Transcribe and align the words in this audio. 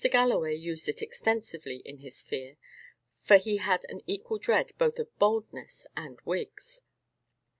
Galloway 0.09 0.55
used 0.55 0.89
it 0.89 1.03
extensively 1.03 1.83
in 1.85 1.99
his 1.99 2.23
fear, 2.23 2.57
for 3.19 3.37
he 3.37 3.57
had 3.57 3.85
an 3.87 4.01
equal 4.07 4.39
dread 4.39 4.71
both 4.79 4.97
of 4.97 5.15
baldness 5.19 5.85
and 5.95 6.19
wigs. 6.25 6.81